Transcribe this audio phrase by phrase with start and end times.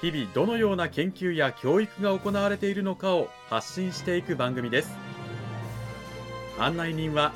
[0.00, 4.96] 日々どのような研究や教育が行われているのかを発信していく番組です。
[6.56, 7.32] 案内人は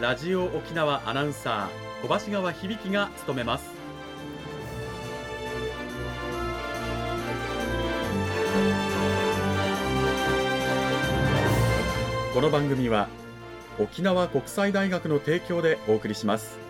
[0.00, 3.70] ラジオ沖縄アナウンサー小橋川響が務めます。
[12.34, 13.08] この番組は
[13.78, 16.69] 沖縄国際大学の提供でお送りします。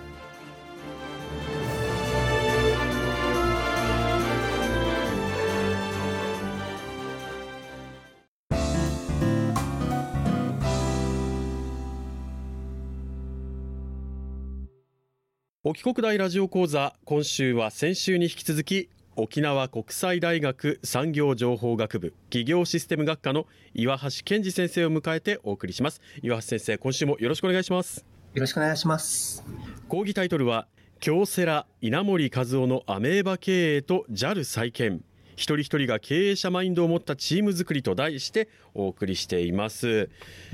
[15.62, 26.00] 沖国大ラジオ講座今週は先週に引き続き沖縄国際大学産業情報学部企業システム学科の岩橋健二先生を迎えてお送りします。
[26.22, 28.06] 岩橋先生今週もよろしくお願いします。
[28.32, 29.44] よろしくお願いします。
[29.86, 30.66] 講義タイトルは
[30.98, 35.04] 京セラ稲森和夫のアメーバ経営と JAL 再建
[35.40, 40.10] 一人一人が経営者マインドを持ったチーム作りと題してお送りしています。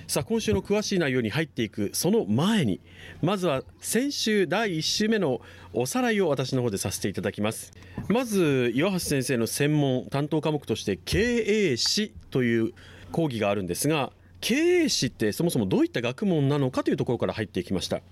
[0.06, 2.80] さあ今週の詳しい内容に入っていくその前に
[3.20, 5.40] まずは先週第1週目の
[5.72, 7.72] おさらいを私の方でさせていただきます。
[8.08, 12.72] まず岩橋先生の専門担当科目として経営史という
[13.10, 18.02] 講義があるんですが経営史ってそもそもどういった学問なのかというところから入っていきました。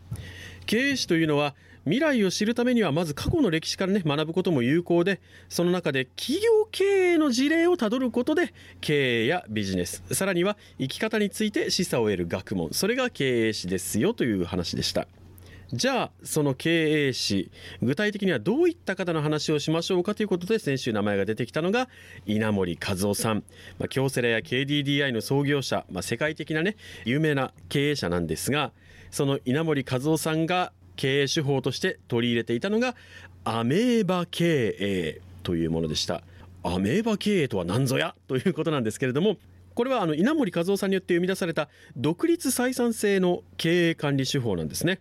[0.67, 1.55] 経営史というのは
[1.85, 15.07] 未来を知るためにはまず過去の歴史からね学ぶことも有効でその中で企業経営の事例をたどることで経営やビジネスさらには生き方について示唆を得る学問それが経営史ですよという話でした。
[15.73, 17.51] じゃあその経営史
[17.83, 21.89] 具体的にはどういった方の話をしましょうかということで先週名前が出てきたのが
[22.27, 23.43] 稲森和夫さん、
[23.79, 28.73] まあ、京セラや KDDI の創業者、まあ、世界的なね有名な経営者なんですが
[29.11, 32.95] その稲森和夫さんが経営手法として取り入れていたのが
[33.45, 36.23] アメーバ経営というものでした。
[36.63, 39.37] アメーバ経営とは何ぞやということなんですけれども
[39.75, 45.01] これはあの稲森和夫さんによって生み出された独立採算制の経営管理手法なんですね。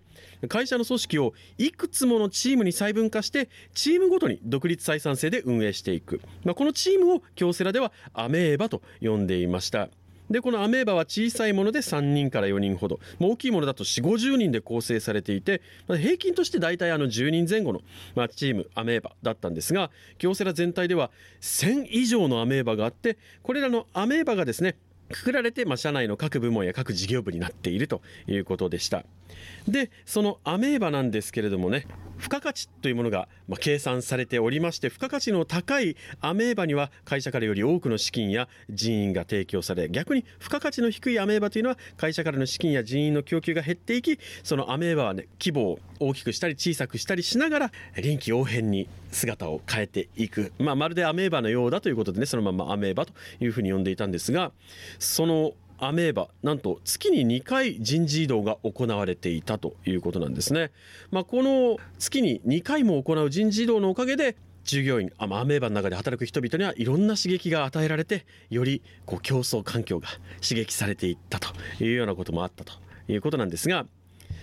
[0.49, 9.89] 会社の組織をいくつものチームに細分化してチームごとに独立採算制で運営していく、まあ、このチームを京セラではアメーバと呼んでいました。
[10.33, 17.81] でこのアメーバは小さいもので3人から4人ほど大きいものだと4 5 0人で構成されていて平均として大体あの10人前後の、
[18.15, 21.11] まあ、チームアメーバだったんですが京セラ全体では
[21.41, 24.75] 1000以上のアメーバがあってこれらのアメーバがですね
[25.11, 29.05] くくられて、まあ、社内の各部門や各事業部になっているということでした。
[29.67, 31.85] でそのアメーバなんですけれどもね
[32.19, 47.71] 付加価値というものが、ま、計算されておりまして付加価値の高いアメーバには会社からより多くの資金や人員が提供され逆に付加価値の低いアメーバというのは会社からの資金や人員の供給が減っていきそのアメーバは、ね、規模を大きくしたり小さくしたりしながら
[48.01, 54.51] 臨機応変に姿を変えていく、まあ、まるでアメーバのようだということでねそのままアメーバというふうに呼んでいたんですが
[54.99, 55.53] その
[55.87, 60.71] アメーバなんと月に2回人事異動が行われていたということなんですね。
[61.11, 70.07] まあ、この月に2回も行う人事異動のおかげで従業員アメーバの中で働く人々にはいろんな刺激が与えられてよりこう競争環境が
[70.41, 71.49] 刺激されていったと
[71.83, 72.73] いうようなこともあったと
[73.09, 73.85] いうことなんですが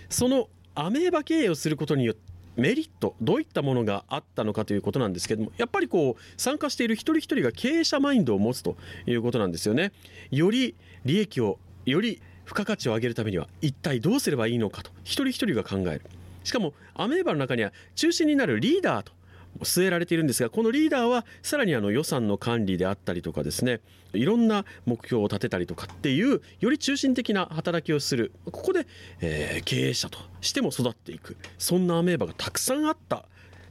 [0.09, 8.75] そのアメーバ経営をすることによってメリットどういったものがあったのかということなんですけどもやっぱりこう参加している一人一人が経営者マインドを持つと
[9.05, 9.91] いうことなんですよね。
[10.31, 10.75] より
[11.05, 16.01] 利益をより付加価値を上げるためには一体どうすればいいのかと一人一人が考える
[16.43, 19.13] しかもアメーバの中には中心になるリーダーと
[19.59, 23.81] 据えられているんですがこのリーダーはさらにあの予算の管理であったりとかですね
[24.13, 28.31] いろんな目標を立てたりとかっていうより中心的な働きをする。
[28.45, 28.87] ここで、
[29.21, 31.37] えー、経営者としても育っていく。
[31.57, 33.25] そんなアメーバがたくさんあった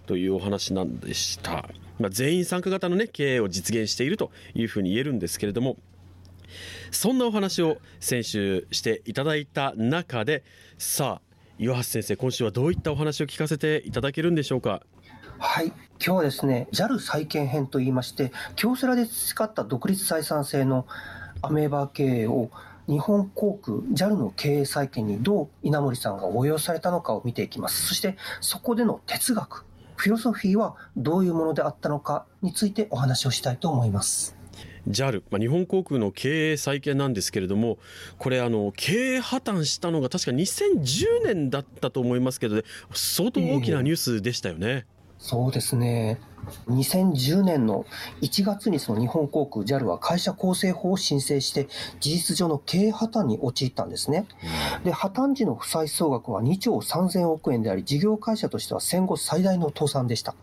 [0.07, 1.69] というお話なんでした、
[2.01, 5.77] まあ、全員参加型のね経営を実現しているというふうに言えるんですけれども
[6.91, 10.43] そんなお話を先週していただいた中で
[10.79, 11.31] さあ
[11.61, 14.83] 岩橋先生今週はどういったお話を聞かせていただけるんでしょうか？
[15.43, 15.69] はい。
[15.69, 20.87] 今日はですね JAL 再建編といいまして京セラで培った独立採算制の
[21.41, 22.51] アメーバー経営を
[22.87, 27.87] 日本航空 JAL の経営再建にどう稲森さんが応用されたのかを見ていきます。
[27.87, 29.65] そしてそこでの哲学
[29.97, 34.37] フィロソフィーはどういうものであったのかについてお話をしたいと思います。
[34.89, 37.79] JAL、まあ、日本航空の経営再建なんですけれども、
[38.19, 44.69] これあの、経営破綻したのが確か2010年だったと思いますけど、相当大きなニュースでしたよね。
[44.69, 46.19] えー、そうですね。
[46.69, 47.85] 2010年の
[48.23, 51.69] 1月にその日本航空 JAL は会社構成法を申請して
[52.01, 54.27] 事実上の経営破綻に陥ったんですね。
[54.83, 60.35] で、破綻時の負債総額は2兆3000億円であり、事業会社としては戦後最大の倒産でした。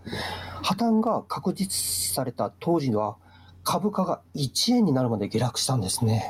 [0.61, 3.17] 破綻が確実視された当時は
[3.63, 6.23] 株価が1円になるまで下落したんですね。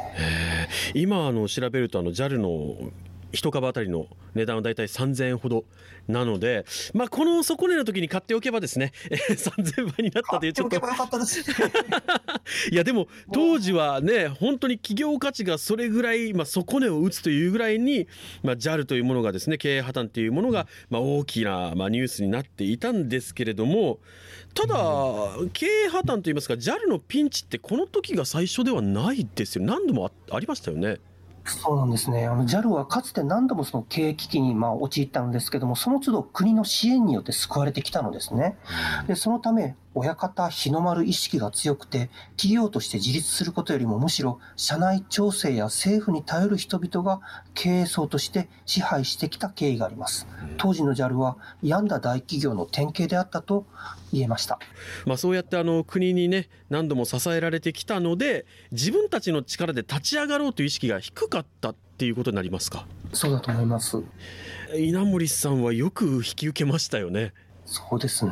[0.96, 2.92] 今あの調べるとあの JAL の
[3.34, 5.66] 1株当たりの値段はだいたい3000円ほど
[6.08, 10.78] なので、まあ、この底値の時に買っておけばですね、え3000倍になったというちょっと。
[12.72, 18.08] いやでも当時はね本当に企業価値がそれぐらい、まあ、底値を打つというぐらいに、
[18.44, 24.00] まあ、JAL というものがですね経営破綻というものが、まあ、大きな、まあ、ニュースになっていたんですけれども
[24.54, 24.76] ただ、
[25.54, 29.64] 経営破綻といいますか JAL のピンチってこの時が最初ではないですよ。
[29.64, 30.98] 何度もありましたよね。
[31.50, 32.26] そうなんですね。
[32.28, 38.58] あの JAL はかつて何度もその経営危機にまあ陥ったんですけども、その都度国の支援によって救われてきたのですね。
[39.08, 47.20] で、そのため、親方日の丸意識が強くて、企業として自立することよりもむしろ、社内調整や政府に頼る人々が
[47.56, 50.28] 経営層として支配してきた経緯があります。
[50.58, 53.66] 当時の JAL は病んだ大企業の典型であったと
[54.14, 54.60] 言えました。
[55.06, 62.86] まあ、そうやってあの国にね、何度も支えられてきたので、自分たちの力で立ち上がろうという意識が低かったっていうことになりますか？
[63.14, 63.98] そうだと思います。
[64.76, 67.34] 稲森さんはよく引き受けましたよね。
[67.66, 68.32] そうですね。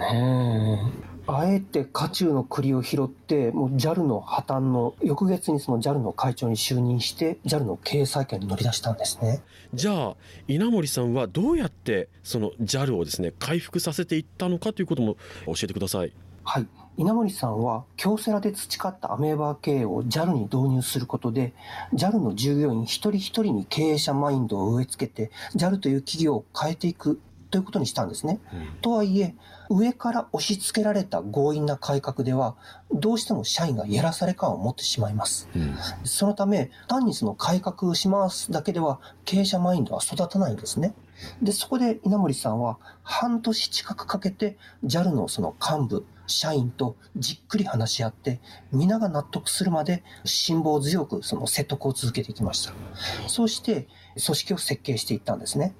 [1.27, 9.41] あえて渦中の栗を拾って、もう JAL の破綻の翌月にその JAL の会長に就任して、JAL の経営再建に乗り出したんですね。
[9.73, 10.15] じゃあ、
[10.47, 15.15] 稲森さんはどうやってその JAL をですね、回復させていったのかということも
[15.47, 16.11] 教えてください。
[16.43, 16.67] はい。
[16.97, 21.53] 稲森さんは、京セラで培ったアメーバー経営を JAL に導入することで、
[21.93, 27.19] JAL の従業員一人一人に経営者マインドを植え付けて、JAL という企業を変えていく
[27.51, 28.39] ということにしたんですね。
[28.53, 29.35] うん、とはいえ、
[29.69, 32.55] 上から押し付けられた強引な改革では、
[32.91, 35.49] どうしても社員がやらされ感を持ってしまいます。
[35.55, 40.93] うん、そのため、単にその改革しますだけでは、経営者マインドは育たないんですね。
[41.41, 48.39] で、そこで稲森さんは半年近くかけて JAL のその幹部、社員とじっくり話し合って、
[48.71, 52.73] 皆が納得するまで辛抱強くその説得を続けていきました。
[53.27, 55.75] そうして組織を設計していったんですね。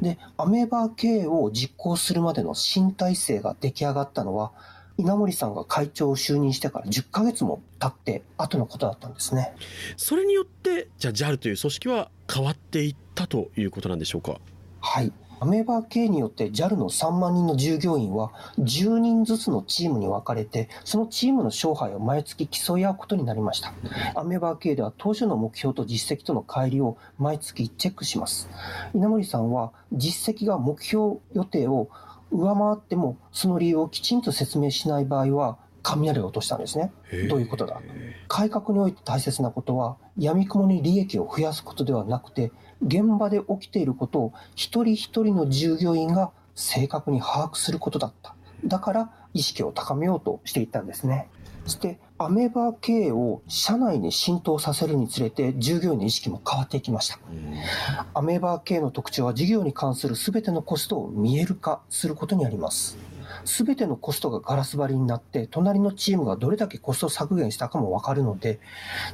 [0.00, 4.52] で、アメーバー経営を実行するまでの新体制が出来上がったのは、
[4.96, 9.54] 稲森さんが会長を就任してから10ヶ月も経って後のことだったんですね。
[9.96, 14.40] それによって、じゃあ JAL という組織は変わっていったということなんでしょうか？
[14.80, 15.12] はい。
[15.44, 23.74] アメーバー系によって JAL の3万人の従業員は10人ずつのチームに分かれて、そのチームの勝敗を毎月競い合うことになりました。
[24.14, 28.48] アメーバー系では当初の目標と実績との乖離を毎月チェックします。
[28.94, 31.90] 稲森さんは実績が目標予定を
[32.30, 36.90] 上回っても、その理由をきちんと説明しない場合は、雷を落としたんですね。
[37.28, 37.78] どういうことだ
[38.26, 42.52] 改革において大切なことは、闇雲に利益を増やすことではなくて、
[42.84, 48.34] 現場で起きていることを一人一人の従業員が正確に把握することだった。
[48.64, 51.28] だから意識を高めようとしていったんですね。
[51.64, 57.18] そして、アメーバー経営を社内に浸透させるにつれて、従業員の意識も変わっていきました。
[58.12, 62.98] アメーバー経営の特徴は、事業に関する全てのコストを見える化することにあります。
[63.44, 68.60] すべてのコストがガラス張りになって、隣のチームがどれだけコスト削減したかもわかるので、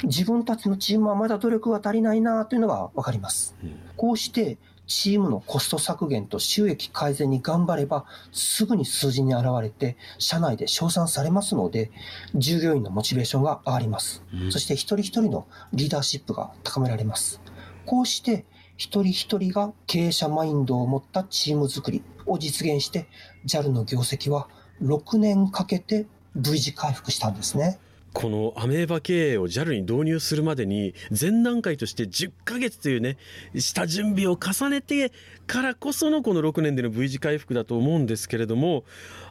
[0.04, 3.56] 自分たちのチームはまだ努力が足りないなというのがわかります。
[3.96, 11.92] こうして、チームのコスト削減と収益改善に頑張れば、すぐに数字に現れて、社内で称賛されますので、
[12.34, 14.25] 従業員のモチベーションが上がります。
[14.50, 17.40] そして一人一人のリーダーシップが高められます。
[17.87, 18.44] こうして、
[18.76, 23.06] 一人一人が経営者マインドを持ったチーム作りを実現して、
[23.44, 24.49] JAL の業績は
[24.82, 26.06] 6年かけて
[26.37, 27.78] V 字回復したんですね。
[28.12, 33.18] このアメーバ経営を JAL に導入するまでに前段階として10ヶ月というね
[33.54, 35.12] 下準備を重ねて
[35.46, 38.82] からこそのこの6年での V 字回復だと思うんですけれども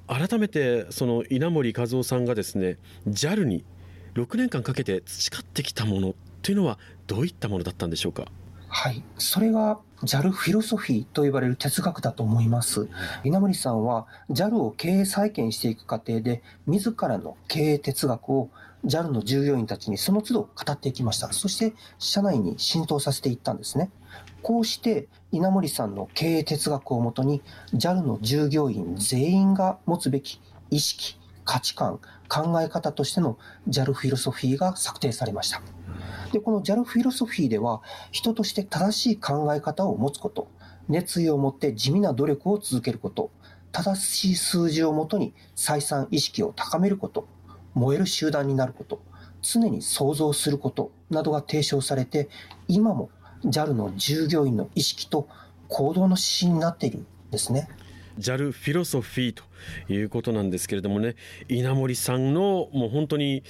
[0.07, 3.65] 改めてその稲森和夫さんがですね JAL に
[4.13, 8.27] 6年間かけて培ってきたものというのはどういったものだったんでしょうか？
[8.69, 9.03] はい。
[9.17, 12.87] それが JAL フィロソフィーと呼ばれる哲学だと思います。
[13.23, 18.49] 稲森さんは JAL を経営再建していく過程で、自らの経営哲学を
[18.85, 21.33] JAL の従業員たちにその都度語っていきました。
[21.33, 23.91] そして社内に浸透させていったんですね。
[24.41, 27.41] こうして稲森さんの経営哲学をもとに
[27.73, 31.99] JAL の従業員全員が持つべき意識、価値観、
[32.29, 35.61] 考え方としての JAL フィロソフィーが策定されました。
[36.31, 40.47] で、この JAL フィロソフィーでは、人として正しい考え方を持つこと、
[40.87, 43.31] 熱意を持って地味な努力を続けること、
[43.71, 47.27] 正しい数字をもとに採算意識を高めること、
[47.73, 49.01] 燃える集団になること、
[49.41, 52.29] 常に想像することなどが提唱されて、
[52.67, 53.09] 今も
[53.45, 55.27] JAL の従業員の意識と
[55.67, 57.69] 行動の指針になっているんですね。
[58.19, 59.43] JAL フィロソフィーと
[59.91, 61.15] いうことなんですけれどもね
[61.47, 63.43] 稲森さんのもう本当に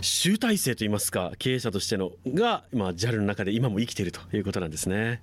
[0.00, 5.22] 集大成といいますか経営者としてのが、まあ、JAL の中で今も生きているということなんですね。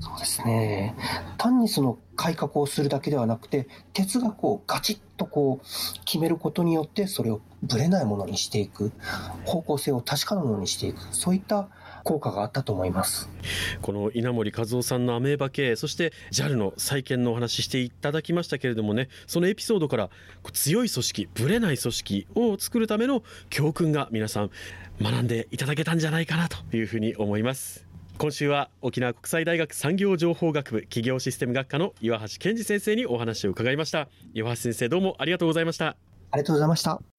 [0.00, 0.94] そうですね。
[1.38, 8.92] 単にその改革をするだけではなくて哲学をガチッとこう決めることによってそれをぶれないものにしていく。
[9.44, 11.00] 方向性を確かなものにしていく。
[11.12, 11.68] そういった
[12.04, 13.28] 効果があったと思います。
[13.80, 20.10] この稲森和夫さんのアメーバ系そして JAL の再建のお話ししていただきましたけれどもねそのエピソードから
[20.52, 24.50] 強い組織ぶれない組織を作るための教訓が皆さん
[25.00, 27.86] 学んでいただけたんじゃないかなというふうに思います。
[28.18, 34.08] 今週は沖縄国際大学産業情報学部企業システム学科の岩橋健二先生にお話を伺いました。
[34.34, 35.96] 岩橋先生どうもありがとうございました。
[36.32, 37.11] ありがとうございました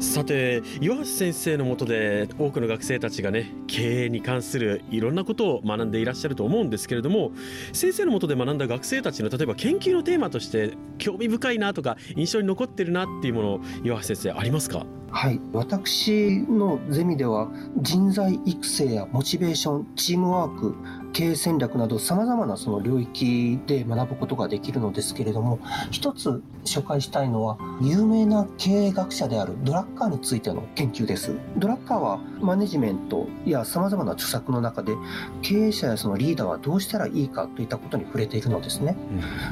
[0.00, 7.32] さて岩橋先生のもとで多くの学生たちがね経営に関するいろんなことを学んでいらっしゃると思うんですけれども
[7.72, 14.84] 先生のもとで学んだ学生たちの例えば研究のテーマとして興味深いなとか印象に残ってるなっていうもの岩橋先生ありますか？
[15.16, 17.48] はい、私のゼミでは
[17.80, 20.74] 人材育成やモチベーション、チームワーク、
[21.12, 25.60] 経営戦略など様々なその領域で学ぶことができるのですけれども、
[25.92, 31.36] 一つ紹介したいのは有名な経営学者であるドラッカーについての研究です。
[31.56, 34.94] ドラッカーはマネジメントや様々な著作の中で
[35.42, 38.96] 経営者やそのリーダーはどうしたらいいかといったことに触れているのですね。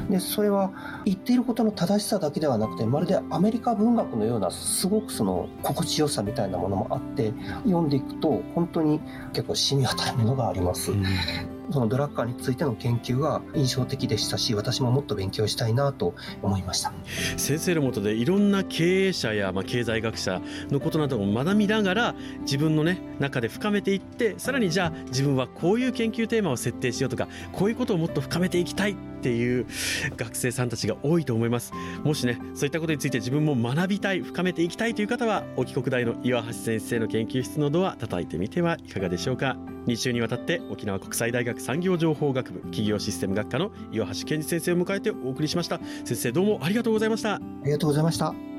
[0.09, 7.33] で、それは言っていることの正しさだけではなくて、まるでアメリカ文学のようなすごくその心地よさみたいなものもあって
[7.63, 8.99] 読んでいくと本当に
[9.33, 10.91] 結構染み渡るものがあります。
[10.91, 11.05] うん。
[11.71, 16.91] そのドラッカーについての研究が印象的でしたし私ももっと勉強したいなと思いました。
[17.37, 29.65] 先生のもとでいろんな経営者や、まあ、経済学者のことなどを学びながら自分の、ね、中で深めていってさらにじゃあ自分はこういう研究テーマを設定しようとかこういうことをもっと深めていきたいっていう
[30.17, 31.71] 学生さんたちが多いと思います。
[32.03, 39.55] もしねそういったことについて自分も学びたい深めていきたいという方は沖国大の岩橋先生の研究室のドア叩いてみてはいかがでしょうか。
[39.87, 45.79] 2週にわたって沖縄国際大学産業情報学部企業システム学科の岩橋健二先生を迎えてお送りしました。
[46.03, 47.35] 先生どうもありがとうございました。
[47.35, 48.52] ありがとうございました。